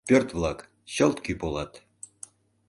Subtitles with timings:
[0.09, 0.59] Пӧрт-влак—
[0.93, 1.71] чылт кӱ полат.